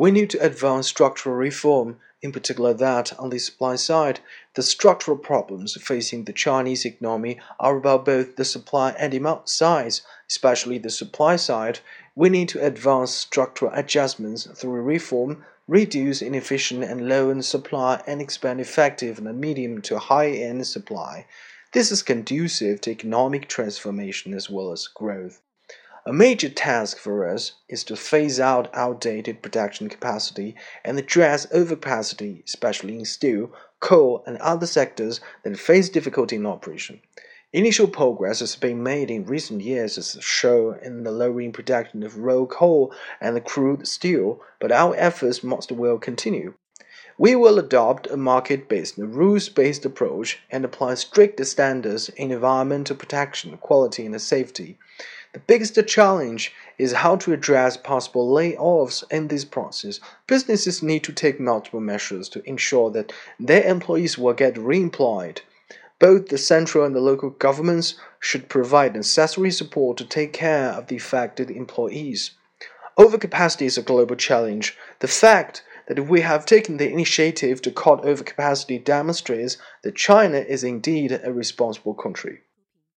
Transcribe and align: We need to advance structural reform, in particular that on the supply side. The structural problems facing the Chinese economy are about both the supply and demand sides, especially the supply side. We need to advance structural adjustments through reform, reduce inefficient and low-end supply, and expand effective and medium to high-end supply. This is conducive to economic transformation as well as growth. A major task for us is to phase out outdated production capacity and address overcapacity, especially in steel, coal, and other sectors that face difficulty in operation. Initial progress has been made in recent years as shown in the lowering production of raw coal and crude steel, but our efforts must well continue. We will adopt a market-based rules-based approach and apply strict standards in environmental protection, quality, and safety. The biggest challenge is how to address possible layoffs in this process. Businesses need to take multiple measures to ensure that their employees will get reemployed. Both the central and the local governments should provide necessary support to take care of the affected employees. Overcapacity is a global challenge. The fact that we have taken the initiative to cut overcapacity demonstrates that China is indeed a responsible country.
We 0.00 0.10
need 0.10 0.30
to 0.30 0.42
advance 0.42 0.88
structural 0.88 1.36
reform, 1.36 1.98
in 2.22 2.32
particular 2.32 2.72
that 2.72 3.12
on 3.18 3.28
the 3.28 3.38
supply 3.38 3.76
side. 3.76 4.20
The 4.54 4.62
structural 4.62 5.18
problems 5.18 5.76
facing 5.82 6.24
the 6.24 6.32
Chinese 6.32 6.86
economy 6.86 7.38
are 7.58 7.76
about 7.76 8.06
both 8.06 8.36
the 8.36 8.46
supply 8.46 8.92
and 8.92 9.12
demand 9.12 9.40
sides, 9.44 10.00
especially 10.26 10.78
the 10.78 10.88
supply 10.88 11.36
side. 11.36 11.80
We 12.14 12.30
need 12.30 12.48
to 12.48 12.64
advance 12.64 13.10
structural 13.10 13.72
adjustments 13.74 14.48
through 14.54 14.80
reform, 14.80 15.44
reduce 15.68 16.22
inefficient 16.22 16.82
and 16.82 17.06
low-end 17.06 17.44
supply, 17.44 18.02
and 18.06 18.22
expand 18.22 18.58
effective 18.62 19.18
and 19.18 19.38
medium 19.38 19.82
to 19.82 19.98
high-end 19.98 20.66
supply. 20.66 21.26
This 21.74 21.92
is 21.92 22.02
conducive 22.02 22.80
to 22.80 22.90
economic 22.90 23.48
transformation 23.48 24.32
as 24.32 24.48
well 24.48 24.72
as 24.72 24.88
growth. 24.88 25.42
A 26.06 26.14
major 26.14 26.48
task 26.48 26.96
for 26.96 27.28
us 27.28 27.52
is 27.68 27.84
to 27.84 27.94
phase 27.94 28.40
out 28.40 28.74
outdated 28.74 29.42
production 29.42 29.90
capacity 29.90 30.54
and 30.82 30.98
address 30.98 31.44
overcapacity, 31.46 32.42
especially 32.46 32.98
in 32.98 33.04
steel, 33.04 33.52
coal, 33.80 34.24
and 34.26 34.38
other 34.38 34.66
sectors 34.66 35.20
that 35.42 35.58
face 35.58 35.90
difficulty 35.90 36.36
in 36.36 36.46
operation. 36.46 37.02
Initial 37.52 37.86
progress 37.86 38.40
has 38.40 38.56
been 38.56 38.82
made 38.82 39.10
in 39.10 39.26
recent 39.26 39.60
years 39.60 39.98
as 39.98 40.16
shown 40.20 40.78
in 40.82 41.02
the 41.02 41.10
lowering 41.10 41.52
production 41.52 42.02
of 42.02 42.16
raw 42.16 42.46
coal 42.46 42.94
and 43.20 43.44
crude 43.44 43.86
steel, 43.86 44.40
but 44.58 44.72
our 44.72 44.94
efforts 44.96 45.42
must 45.42 45.70
well 45.70 45.98
continue. 45.98 46.54
We 47.18 47.36
will 47.36 47.58
adopt 47.58 48.06
a 48.06 48.16
market-based 48.16 48.96
rules-based 48.96 49.84
approach 49.84 50.38
and 50.50 50.64
apply 50.64 50.94
strict 50.94 51.44
standards 51.44 52.08
in 52.08 52.30
environmental 52.30 52.96
protection, 52.96 53.58
quality, 53.58 54.06
and 54.06 54.18
safety. 54.22 54.78
The 55.32 55.38
biggest 55.38 55.78
challenge 55.86 56.52
is 56.76 56.92
how 56.92 57.14
to 57.16 57.32
address 57.32 57.76
possible 57.76 58.28
layoffs 58.34 59.04
in 59.12 59.28
this 59.28 59.44
process. 59.44 60.00
Businesses 60.26 60.82
need 60.82 61.04
to 61.04 61.12
take 61.12 61.38
multiple 61.38 61.78
measures 61.78 62.28
to 62.30 62.42
ensure 62.48 62.90
that 62.90 63.12
their 63.38 63.62
employees 63.62 64.18
will 64.18 64.32
get 64.32 64.54
reemployed. 64.54 65.42
Both 66.00 66.30
the 66.30 66.38
central 66.38 66.84
and 66.84 66.96
the 66.96 67.00
local 67.00 67.30
governments 67.30 67.94
should 68.18 68.48
provide 68.48 68.96
necessary 68.96 69.52
support 69.52 69.98
to 69.98 70.04
take 70.04 70.32
care 70.32 70.70
of 70.70 70.88
the 70.88 70.96
affected 70.96 71.48
employees. 71.48 72.32
Overcapacity 72.98 73.66
is 73.66 73.78
a 73.78 73.82
global 73.82 74.16
challenge. 74.16 74.76
The 74.98 75.06
fact 75.06 75.62
that 75.86 76.08
we 76.08 76.22
have 76.22 76.44
taken 76.44 76.78
the 76.78 76.90
initiative 76.90 77.62
to 77.62 77.70
cut 77.70 78.02
overcapacity 78.02 78.82
demonstrates 78.82 79.58
that 79.82 79.94
China 79.94 80.38
is 80.38 80.64
indeed 80.64 81.12
a 81.22 81.32
responsible 81.32 81.94
country. 81.94 82.40